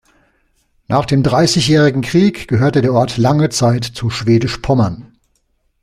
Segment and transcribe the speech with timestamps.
[0.87, 5.15] Nach dem Dreißigjährigen Krieg gehörte der Ort lange Zeit zu Schwedisch Pommern.